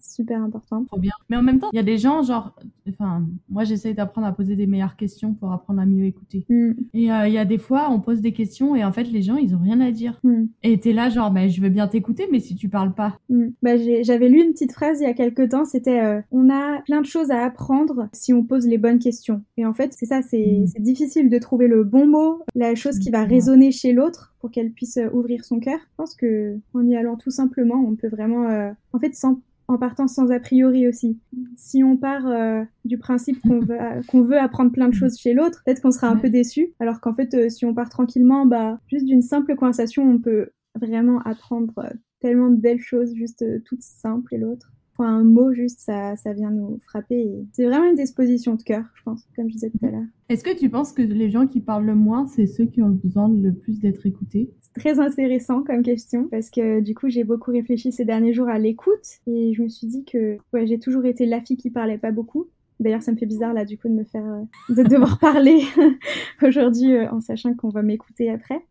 [0.00, 0.84] super important.
[0.84, 1.12] Trop bien.
[1.28, 2.54] Mais en même temps, il y a des gens, genre,
[2.88, 6.44] enfin, moi j'essaye d'apprendre à poser des meilleures questions pour apprendre à mieux écouter.
[6.48, 6.72] Mm.
[6.94, 9.22] Et euh, il y a des fois, on pose des questions et en fait, les
[9.22, 10.18] gens, ils ont rien à dire.
[10.24, 10.44] Mm.
[10.62, 13.18] Et t'es là, genre, bah, je veux bien t'écouter, mais si tu parles pas.
[13.28, 13.48] Mm.
[13.62, 16.80] Bah, j'avais lu une petite phrase il y a quelques temps, c'était euh, on a
[16.82, 19.42] plein de choses à apprendre si on pose les bonnes questions.
[19.56, 23.10] Et en fait, c'est ça, c'est difficile de trouver le bon mot, la chose qui
[23.10, 25.78] va résonner chez l'autre pour qu'elle puisse euh, ouvrir son cœur.
[25.78, 28.46] Je pense que en y allant tout simplement, on peut vraiment,
[28.92, 31.20] en fait, sans en partant sans a priori aussi.
[31.56, 33.78] Si on part euh, du principe qu'on veut,
[34.08, 36.72] qu'on veut apprendre plein de choses chez l'autre, peut-être qu'on sera un peu déçu.
[36.80, 40.50] Alors qu'en fait, euh, si on part tranquillement, bah, juste d'une simple conversation, on peut
[40.74, 44.72] vraiment apprendre euh, tellement de belles choses, juste toutes simples et l'autre.
[45.06, 47.30] Un mot juste, ça, ça vient nous frapper.
[47.52, 50.06] C'est vraiment une disposition de cœur, je pense, comme je disais tout à l'heure.
[50.28, 52.90] Est-ce que tu penses que les gens qui parlent le moins, c'est ceux qui ont
[52.90, 54.50] besoin le plus d'être écoutés?
[54.74, 58.58] Très intéressant comme question parce que du coup j'ai beaucoup réfléchi ces derniers jours à
[58.58, 61.98] l'écoute et je me suis dit que ouais, j'ai toujours été la fille qui parlait
[61.98, 62.46] pas beaucoup.
[62.80, 65.62] D'ailleurs, ça me fait bizarre là du coup de me faire euh, de devoir parler
[66.42, 68.62] aujourd'hui euh, en sachant qu'on va m'écouter après.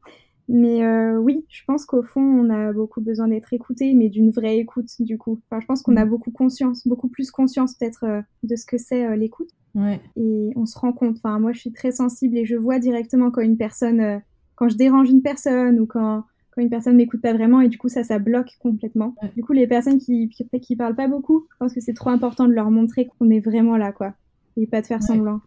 [0.50, 4.32] Mais euh, oui, je pense qu'au fond, on a beaucoup besoin d'être écouté, mais d'une
[4.32, 5.40] vraie écoute du coup.
[5.50, 6.10] Enfin, je pense qu'on a mm.
[6.10, 9.50] beaucoup conscience, beaucoup plus conscience peut-être de ce que c'est l'écoute.
[9.76, 10.00] Ouais.
[10.16, 11.18] Et on se rend compte.
[11.18, 14.22] Enfin, moi, je suis très sensible et je vois directement quand une personne
[14.58, 17.78] quand je dérange une personne ou quand, quand une personne m'écoute pas vraiment et du
[17.78, 19.16] coup ça, ça bloque complètement.
[19.36, 22.10] Du coup, les personnes qui, qui, qui, parlent pas beaucoup, je pense que c'est trop
[22.10, 24.14] important de leur montrer qu'on est vraiment là, quoi.
[24.58, 25.40] Et pas de faire semblant.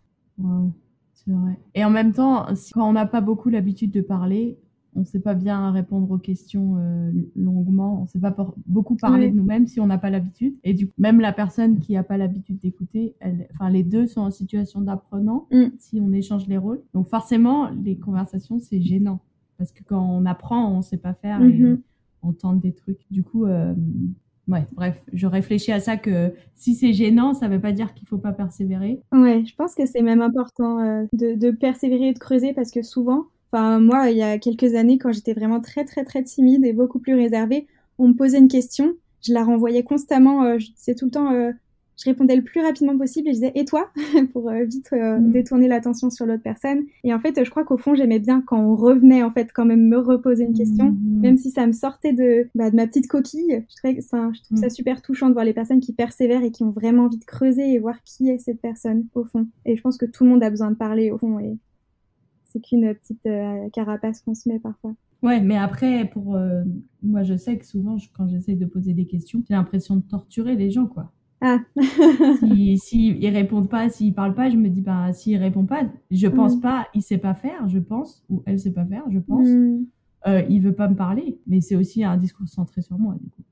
[1.12, 1.58] C'est vrai.
[1.74, 4.58] Et en même temps, quand on n'a pas beaucoup l'habitude de parler,
[4.96, 8.34] on sait pas bien répondre aux questions euh, longuement, on sait pas
[8.66, 10.54] beaucoup parler de nous-mêmes si on n'a pas l'habitude.
[10.64, 13.14] Et du coup, même la personne qui n'a pas l'habitude d'écouter,
[13.54, 15.66] enfin les deux sont en situation d'apprenant mm.
[15.78, 16.82] si on échange les rôles.
[16.94, 19.20] Donc forcément, les conversations c'est gênant
[19.58, 21.80] parce que quand on apprend, on sait pas faire et mm-hmm.
[22.22, 23.00] on tente des trucs.
[23.10, 23.74] Du coup, euh,
[24.48, 28.08] ouais, bref, je réfléchis à ça que si c'est gênant, ça veut pas dire qu'il
[28.08, 29.02] faut pas persévérer.
[29.12, 32.70] Ouais, je pense que c'est même important euh, de, de persévérer et de creuser parce
[32.70, 36.22] que souvent Enfin, moi, il y a quelques années, quand j'étais vraiment très, très, très
[36.22, 37.66] timide et beaucoup plus réservée,
[37.98, 38.94] on me posait une question,
[39.26, 41.50] je la renvoyais constamment, euh, je disais tout le temps, euh,
[41.98, 43.90] je répondais le plus rapidement possible et je disais, et toi?
[44.32, 45.32] Pour euh, vite mm.
[45.32, 46.84] détourner l'attention sur l'autre personne.
[47.04, 49.66] Et en fait, je crois qu'au fond, j'aimais bien quand on revenait, en fait, quand
[49.66, 51.20] même me reposer une question, mm.
[51.20, 53.64] même si ça me sortait de, bah, de ma petite coquille.
[53.68, 54.70] Je, trouvais, ça, je trouve ça mm.
[54.70, 57.74] super touchant de voir les personnes qui persévèrent et qui ont vraiment envie de creuser
[57.74, 59.46] et voir qui est cette personne, au fond.
[59.66, 61.38] Et je pense que tout le monde a besoin de parler, au fond.
[61.38, 61.58] Et
[62.50, 64.94] c'est qu'une petite euh, carapace qu'on se met parfois.
[65.22, 66.62] Ouais, mais après, pour euh,
[67.02, 70.56] moi, je sais que souvent, quand j'essaye de poser des questions, j'ai l'impression de torturer
[70.56, 71.12] les gens, quoi.
[71.42, 71.58] Ah.
[72.40, 75.84] si, si ils répondent pas, s'ils parlent pas, je me dis bah s'il répond pas,
[76.10, 76.60] je pense mm.
[76.60, 79.48] pas, il sait pas faire, je pense, ou elle sait pas faire, je pense.
[79.48, 79.86] Mm.
[80.26, 83.30] Euh, il veut pas me parler, mais c'est aussi un discours centré sur moi, du
[83.30, 83.42] coup.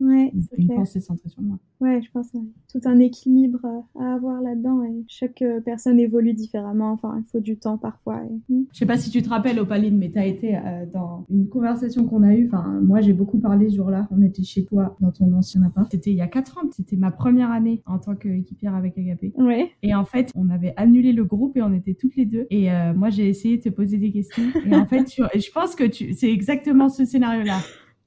[0.00, 1.58] Ouais, une pensée centrée sur moi.
[1.80, 6.34] Ouais, je pense tout un équilibre euh, à avoir là-dedans et chaque euh, personne évolue
[6.34, 6.92] différemment.
[6.92, 8.22] Enfin, il faut du temps parfois.
[8.48, 8.64] Hmm.
[8.72, 11.48] Je sais pas si tu te rappelles, Opaline, mais tu as été euh, dans une
[11.48, 12.46] conversation qu'on a eue.
[12.46, 14.08] Enfin, moi, j'ai beaucoup parlé ce jour-là.
[14.10, 15.90] On était chez toi dans ton ancien appart.
[15.90, 16.70] C'était il y a 4 ans.
[16.70, 19.32] C'était ma première année en tant qu'équipière avec Agapé.
[19.36, 19.70] Ouais.
[19.82, 22.46] Et en fait, on avait annulé le groupe et on était toutes les deux.
[22.50, 24.44] Et moi, j'ai essayé de te poser des questions.
[24.66, 26.12] Et en fait, je pense que tu...
[26.12, 27.58] c'est exactement ce scénario-là.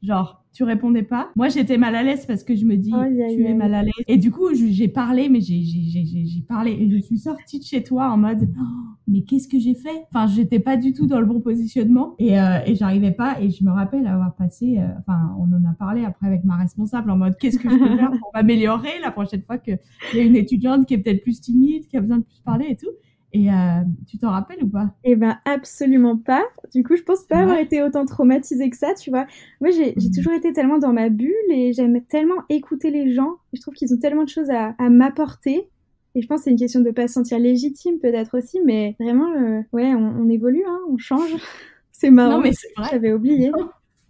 [0.03, 1.31] Genre, tu répondais pas.
[1.35, 3.93] Moi, j'étais mal à l'aise parce que je me dis, tu es mal à l'aise.
[4.07, 8.11] Et du coup, j'ai parlé, mais j'ai parlé et je suis sortie de chez toi
[8.11, 8.63] en mode, oh,
[9.07, 10.05] mais qu'est-ce que j'ai fait?
[10.13, 13.41] Enfin, j'étais pas du tout dans le bon positionnement et, euh, et j'arrivais pas.
[13.41, 16.57] Et je me rappelle avoir passé, euh, enfin, on en a parlé après avec ma
[16.57, 19.79] responsable en mode, qu'est-ce que je peux faire pour m'améliorer la prochaine fois qu'il
[20.13, 22.67] y a une étudiante qui est peut-être plus timide, qui a besoin de plus parler
[22.69, 22.91] et tout.
[23.35, 24.93] Et euh, tu t'en rappelles ou pas?
[25.03, 26.43] Eh ben absolument pas.
[26.71, 29.25] Du coup, je pense pas avoir été autant traumatisée que ça, tu vois.
[29.59, 30.13] Moi, j'ai mmh.
[30.15, 33.37] toujours été tellement dans ma bulle et j'aime tellement écouter les gens.
[33.51, 35.67] je trouve qu'ils ont tellement de choses à, à m'apporter.
[36.15, 38.95] Et je pense que c'est une question de pas se sentir légitime peut-être aussi, mais
[38.99, 41.35] vraiment, euh, ouais, on, on, évolue, hein, on change.
[41.91, 42.37] c'est marrant.
[42.37, 42.89] Non, mais c'est vrai.
[42.91, 43.51] J'avais oublié.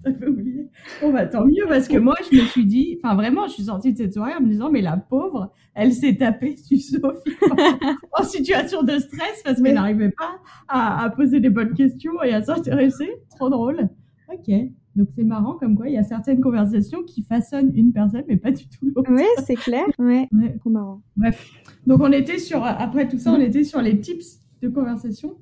[0.06, 0.70] J'avais oublié.
[1.02, 3.64] Bon, bah tant mieux parce que moi, je me suis dit, enfin vraiment, je suis
[3.64, 7.38] sortie de cette soirée en me disant, mais la pauvre, elle s'est tapée sur Sophie
[8.12, 12.34] en, situation de stress parce qu'elle n'arrivait pas à, à, poser les bonnes questions et
[12.34, 13.10] à s'intéresser.
[13.38, 13.90] Trop drôle.
[14.32, 14.52] Ok.
[14.96, 18.38] Donc c'est marrant comme quoi il y a certaines conversations qui façonnent une personne mais
[18.38, 19.12] pas du tout l'autre.
[19.12, 19.86] Oui, c'est clair.
[19.98, 20.28] Ouais.
[20.32, 20.56] ouais.
[20.60, 21.02] Trop marrant.
[21.18, 21.52] Bref.
[21.88, 25.36] Donc on était sur, après tout ça, on était sur les tips de conversation.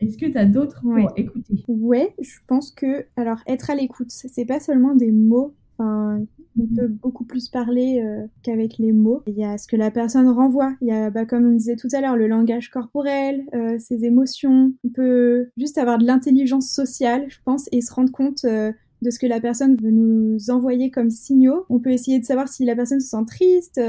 [0.00, 1.64] Est-ce que tu as d'autres pour écouter?
[1.68, 5.54] Ouais, je pense que, alors, être à l'écoute, c'est pas seulement des mots.
[5.78, 6.24] Enfin,
[6.58, 6.76] on mhm.
[6.76, 9.22] peut beaucoup plus parler euh, qu'avec les mots.
[9.26, 10.74] Il y a ce que la personne renvoie.
[10.80, 14.04] Il y a, bah, comme on disait tout à l'heure, le langage corporel, euh, ses
[14.04, 14.72] émotions.
[14.84, 19.10] On peut juste avoir de l'intelligence sociale, je pense, et se rendre compte euh, de
[19.10, 21.66] ce que la personne veut nous envoyer comme signaux.
[21.68, 23.80] On peut essayer de savoir si la personne se sent triste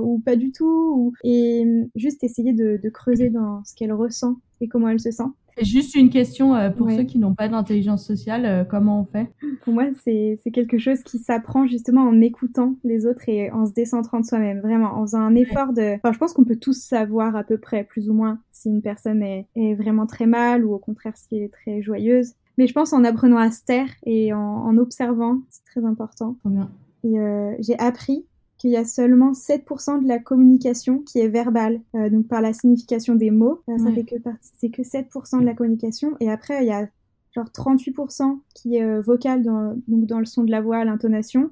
[0.00, 4.66] ou pas du tout, et juste essayer de, de creuser dans ce qu'elle ressent et
[4.66, 5.30] comment elle se sent.
[5.62, 9.30] Juste une question euh, pour ceux qui n'ont pas d'intelligence sociale, euh, comment on fait?
[9.62, 13.72] Pour moi, c'est quelque chose qui s'apprend justement en écoutant les autres et en se
[13.72, 15.94] décentrant de soi-même, vraiment, en faisant un effort de...
[15.96, 18.82] Enfin, je pense qu'on peut tous savoir à peu près, plus ou moins, si une
[18.82, 22.32] personne est, est vraiment très mal ou au contraire si elle est très joyeuse.
[22.58, 26.36] Mais je pense en apprenant à se taire et en, en observant, c'est très important.
[26.44, 26.70] Bien.
[27.02, 28.24] Et euh, j'ai appris
[28.64, 32.54] qu'il y a seulement 7% de la communication qui est verbale, euh, donc par la
[32.54, 33.60] signification des mots.
[33.68, 36.16] Euh, ça fait que c'est que 7% de la communication.
[36.18, 36.88] Et après, il y a
[37.34, 41.50] genre 38% qui est euh, vocal dans, donc dans le son de la voix, l'intonation,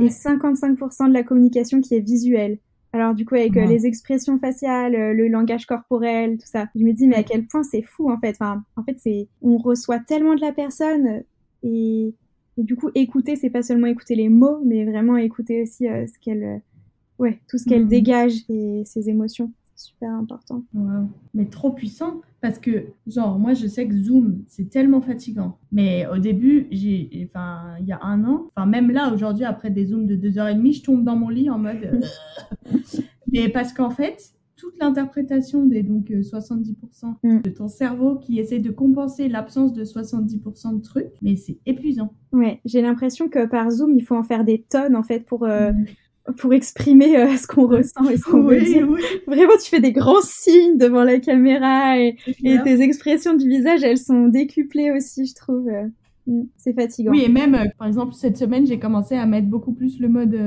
[0.00, 2.56] et 55% de la communication qui est visuelle.
[2.94, 7.08] Alors du coup avec les expressions faciales, le langage corporel, tout ça, je me dis
[7.08, 8.36] mais à quel point c'est fou en fait.
[8.40, 11.24] Enfin, en fait c'est on reçoit tellement de la personne
[11.64, 12.14] et
[12.56, 16.06] et du coup, écouter, c'est pas seulement écouter les mots, mais vraiment écouter aussi euh,
[16.06, 16.58] ce qu'elle, euh,
[17.18, 17.88] ouais, tout ce qu'elle mm.
[17.88, 19.52] dégage et ses émotions.
[19.74, 20.62] C'est super important.
[21.34, 25.58] Mais trop puissant parce que, genre, moi, je sais que Zoom, c'est tellement fatigant.
[25.72, 29.70] Mais au début, j'ai, enfin, il y a un an, enfin, même là, aujourd'hui, après
[29.70, 31.82] des Zooms de deux heures et demie, je tombe dans mon lit en mode.
[31.82, 32.70] Euh,
[33.32, 36.74] mais parce qu'en fait, toute l'interprétation des donc 70%
[37.24, 37.42] euh, mm.
[37.42, 42.14] de ton cerveau qui essaie de compenser l'absence de 70% de trucs, mais c'est épuisant.
[42.32, 45.44] Ouais, j'ai l'impression que par Zoom, il faut en faire des tonnes en fait pour
[45.44, 46.34] euh, mm.
[46.38, 48.86] pour exprimer euh, ce qu'on ressent et ce qu'on veut dire.
[49.26, 53.82] Vraiment, tu fais des grands signes devant la caméra et, et, tes expressions du visage,
[53.82, 55.68] elles sont décuplées aussi, je trouve.
[56.28, 56.32] Euh.
[56.32, 57.10] Mm, c'est fatigant.
[57.10, 60.08] Oui, et même, euh, par exemple, cette semaine, j'ai commencé à mettre beaucoup plus le
[60.08, 60.38] mode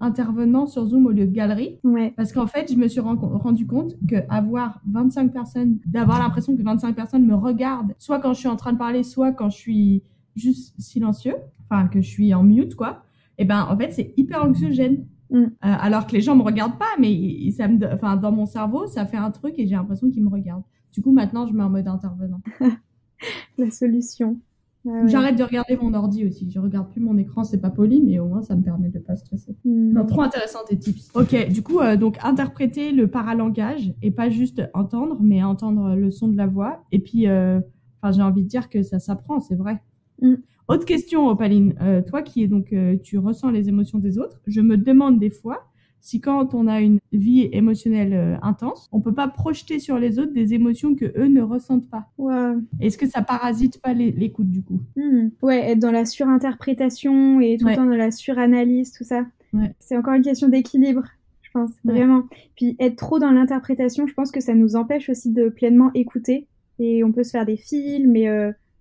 [0.00, 1.78] intervenant sur Zoom au lieu de galerie.
[1.84, 2.12] Ouais.
[2.16, 6.62] Parce qu'en fait, je me suis rendu compte que avoir 25 personnes, d'avoir l'impression que
[6.62, 9.56] 25 personnes me regardent, soit quand je suis en train de parler, soit quand je
[9.56, 10.02] suis
[10.36, 11.36] juste silencieux,
[11.68, 13.04] enfin, que je suis en mute, quoi.
[13.38, 15.04] Et ben, en fait, c'est hyper anxiogène.
[15.30, 15.36] Mm.
[15.36, 18.86] Euh, alors que les gens me regardent pas, mais ça me, enfin, dans mon cerveau,
[18.86, 20.64] ça fait un truc et j'ai l'impression qu'ils me regardent.
[20.92, 22.40] Du coup, maintenant, je mets en mode intervenant.
[23.58, 24.38] La solution.
[24.86, 26.50] Ah J'arrête de regarder mon ordi aussi.
[26.50, 28.98] Je regarde plus mon écran, c'est pas poli, mais au moins ça me permet de
[28.98, 29.56] pas stresser.
[29.64, 29.92] Mm.
[29.92, 31.10] Non, trop intéressant tes tips.
[31.14, 36.10] Ok, du coup, euh, donc interpréter le paralangage et pas juste entendre, mais entendre le
[36.10, 36.84] son de la voix.
[36.90, 37.60] Et puis, euh,
[38.00, 39.80] enfin, j'ai envie de dire que ça s'apprend, c'est vrai.
[40.20, 40.34] Mm.
[40.68, 41.74] Autre question, Opaline.
[41.82, 44.40] Euh, toi qui est donc, euh, tu ressens les émotions des autres.
[44.46, 45.66] Je me demande des fois
[46.02, 50.18] si quand on a une vie émotionnelle euh, intense, on peut pas projeter sur les
[50.18, 52.08] autres des émotions que eux ne ressentent pas.
[52.18, 52.54] Ouais.
[52.80, 54.80] Est-ce que ça parasite pas l'écoute du coup?
[54.96, 55.28] Hmm.
[55.40, 59.24] Ouais, être dans la surinterprétation et tout le temps dans la suranalyse, tout ça.
[59.54, 59.74] Ouais.
[59.78, 61.04] C'est encore une question d'équilibre,
[61.42, 62.24] je pense, vraiment.
[62.56, 66.48] Puis être trop dans l'interprétation, je pense que ça nous empêche aussi de pleinement écouter.
[66.80, 68.28] Et on peut se faire des films et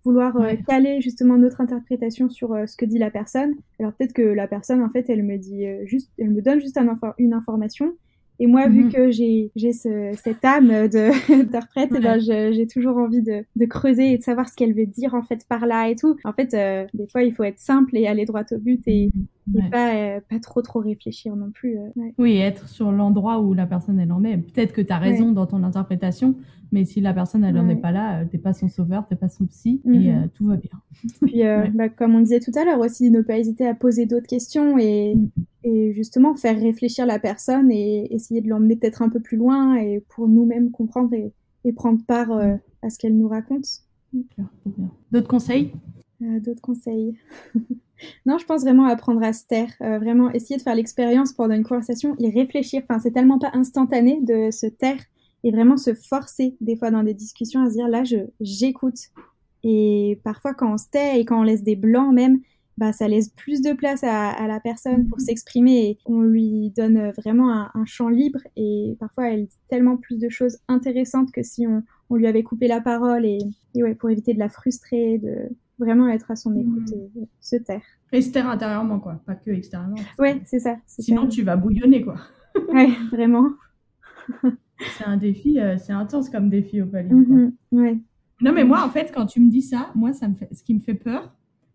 [0.04, 3.54] vouloir euh, caler justement notre interprétation sur euh, ce que dit la personne.
[3.80, 6.60] Alors peut-être que la personne en fait elle me dit euh, juste, elle me donne
[6.60, 7.94] juste un une information.
[8.40, 8.92] Et moi, vu mhm.
[8.92, 14.14] que j'ai j'ai ce, cette âme d'interprète, eh ben j'ai toujours envie de, de, creuser
[14.14, 16.18] et de savoir ce qu'elle veut dire en fait par là et tout.
[16.24, 16.50] En fait,
[16.96, 19.12] des fois, il faut être simple et aller droit au but et,
[19.60, 19.70] mhm.
[19.70, 21.78] pas pas trop trop réfléchir non plus.
[22.18, 24.38] Oui, être sur l'endroit où la personne elle en est.
[24.38, 26.36] Peut-être que tu as raison dans ton interprétation,
[26.72, 29.16] mais si la personne, elle n'en est pas là, euh, t'es pas son sauveur, t'es
[29.16, 30.08] pas son psy, et mhm.
[30.08, 30.72] euh, tout va bien.
[31.22, 34.06] Puis, euh, bah, comme on disait tout à l'heure aussi, ne pas hésiter à poser
[34.06, 35.30] d'autres questions et, mm.
[35.66, 39.76] et, justement faire réfléchir la personne et essayer de l'emmener peut-être un peu plus loin
[39.76, 41.34] et pour nous-mêmes comprendre et,
[41.66, 42.60] et, prendre part mm.
[42.84, 43.66] à ce qu'elle nous raconte.
[45.12, 45.74] D'autres conseils?
[46.22, 47.18] D'autres conseils
[48.26, 51.64] Non, je pense vraiment apprendre à se taire, vraiment essayer de faire l'expérience pendant une
[51.64, 52.82] conversation, y réfléchir.
[52.84, 55.00] Enfin, c'est tellement pas instantané de se taire
[55.44, 59.10] et vraiment se forcer des fois dans des discussions à se dire là je j'écoute
[59.64, 62.40] et parfois quand on se tait et quand on laisse des blancs même
[62.78, 65.26] bah ça laisse plus de place à, à la personne pour mhm.
[65.26, 69.98] s'exprimer et on lui donne vraiment un, un, champ libre et parfois elle dit tellement
[69.98, 73.40] plus de choses intéressantes que si on, on lui avait coupé la parole et,
[73.76, 75.50] et, ouais pour éviter de la frustrer de
[75.82, 77.82] vraiment être à son écoute et, se taire.
[78.14, 79.22] Et se taire intérieurement quoi.
[79.26, 82.16] Pas que extérieurement ouais c'est ça sinon tu vas bouillonner quoi.
[82.74, 83.50] Ouais vraiment.
[84.98, 87.14] C'est un défi, euh, c'est intense comme défi au palier.
[87.14, 87.54] Mhm,
[88.42, 90.64] non, mais moi, en fait, quand tu me dis ça, moi, ça me fait, ce
[90.64, 91.32] qui me fait peur,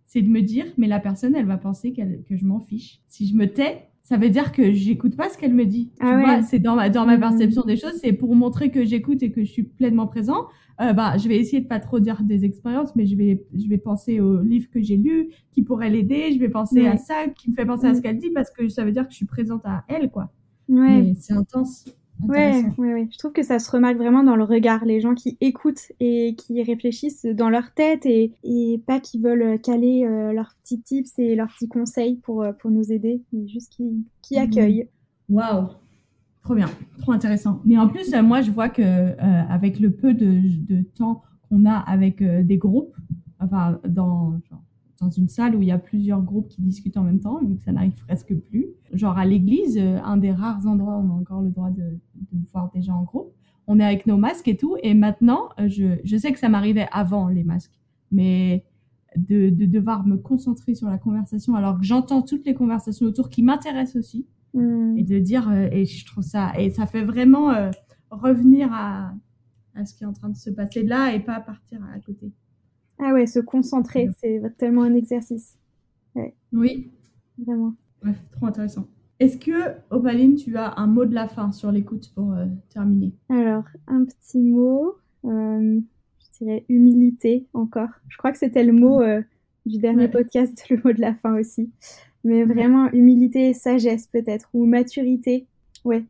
[0.06, 3.00] c'est de me dire, mais la personne, elle va penser que je m'en fiche.
[3.06, 5.90] Si je me tais, ça veut dire que j'écoute pas ce qu'elle me dit.
[5.98, 7.22] tu ah vois, c'est dans ma, dans ma mhm.
[7.22, 10.46] perception des choses, c'est pour montrer que j'écoute et que je suis pleinement présent.
[10.80, 13.66] Euh, bah, je vais essayer de pas trop dire des expériences, mais je vais, je
[13.66, 16.30] vais penser au livre que j'ai lu, qui pourrait l'aider.
[16.32, 18.68] Je vais penser à ça, qui me fait penser à ce qu'elle dit, parce que
[18.68, 20.30] ça veut dire que je suis présente à elle, quoi.
[20.68, 21.12] Ouais.
[21.18, 21.86] c'est intense.
[22.22, 23.08] Ouais, ouais, ouais.
[23.12, 24.84] Je trouve que ça se remarque vraiment dans le regard.
[24.84, 29.60] Les gens qui écoutent et qui réfléchissent dans leur tête et, et pas qui veulent
[29.60, 33.46] caler euh, leurs petits tips et leurs petits conseils pour, euh, pour nous aider, mais
[33.46, 34.42] juste qui, qui mhm.
[34.42, 34.88] accueillent.
[35.28, 35.68] Waouh!
[36.42, 37.60] Trop bien, trop intéressant.
[37.64, 39.18] Mais en plus, euh, moi, je vois que
[39.50, 42.96] avec le peu de, de temps qu'on a avec des groupes,
[43.40, 44.34] enfin, dans,
[45.00, 47.56] dans une salle où il y a plusieurs groupes qui discutent en même temps, vu
[47.56, 48.68] que ça n'arrive presque plus.
[48.92, 51.98] Genre à l'église, euh, un des rares endroits où on a encore le droit de,
[52.32, 53.32] de voir des gens en groupe.
[53.66, 54.76] On est avec nos masques et tout.
[54.82, 57.78] Et maintenant, euh, je, je sais que ça m'arrivait avant les masques,
[58.10, 58.64] mais
[59.16, 63.28] de, de, devoir me concentrer sur la conversation alors que j'entends toutes les conversations autour
[63.28, 64.26] qui m'intéressent aussi.
[64.54, 64.96] Hmm.
[64.96, 67.52] Et de dire, euh, et je trouve ça, et ça fait vraiment
[68.10, 69.12] revenir à,
[69.74, 72.32] à ce qui est en train de se passer là et pas partir à côté.
[72.98, 75.58] Ah ouais, se concentrer, c'est tellement un exercice.
[76.52, 76.90] Oui.
[77.38, 77.74] Vraiment.
[78.02, 78.86] Bref, trop intéressant.
[79.18, 83.12] Est-ce que, Opaline, tu as un mot de la fin sur l'écoute pour euh, terminer?
[83.28, 85.80] Alors, un petit mot, euh,
[86.18, 87.88] je dirais humilité encore.
[88.08, 89.22] Je crois que c'était le mot euh,
[89.64, 91.70] du dernier podcast, le mot de la fin aussi.
[92.24, 95.46] Mais vraiment, humilité et sagesse peut-être, ou maturité,
[95.84, 96.04] ouais.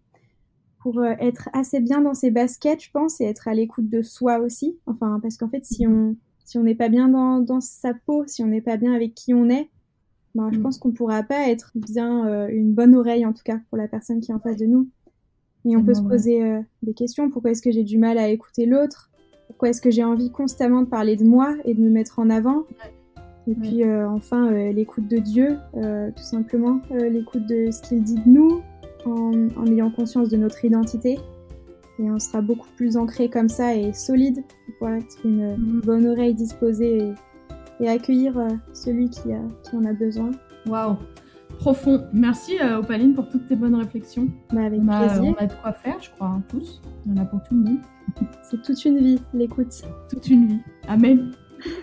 [0.81, 4.39] Pour être assez bien dans ses baskets, je pense, et être à l'écoute de soi
[4.39, 4.79] aussi.
[4.87, 6.17] Enfin, parce qu'en fait, si on
[6.47, 9.15] si on n'est pas bien dans, dans, sa peau, si on n'est pas bien avec
[9.15, 9.69] qui on est,
[10.35, 10.63] ben, je mm.
[10.63, 13.89] pense qu'on pourra pas être bien euh, une bonne oreille en tout cas pour la
[13.89, 14.89] personne qui est en face de nous.
[15.65, 17.29] Et on peut se poser euh, des questions.
[17.29, 19.11] Pourquoi est-ce que j'ai du mal à écouter l'autre?
[19.49, 22.31] Pourquoi est-ce que j'ai envie constamment de parler de moi et de me mettre en
[22.31, 22.67] avant?
[23.49, 28.61] Et puis enfin l'écoute de Dieu, tout simplement, l'écoute de ce qu'il dit de nous,
[29.05, 31.19] en, en, ayant conscience de notre identité.
[31.99, 34.45] Et on sera beaucoup plus ancré comme ça et solide
[34.79, 35.81] pour être une mm.
[35.85, 37.13] bonne oreille disposée
[37.81, 38.39] et, accueillir
[38.73, 40.31] celui qui, a, qui en a besoin.
[40.67, 40.97] Waouh
[41.59, 42.05] Profond.
[42.13, 44.29] Merci euh, Opaline pour toutes tes bonnes réflexions.
[44.53, 46.83] Bah, avec on, a, on a de quoi faire, je crois, hein, tous.
[47.07, 47.79] On en a pour tout le monde.
[48.43, 49.83] C'est toute une vie, l'écoute.
[50.11, 50.61] Toute une vie.
[50.89, 51.33] Amen.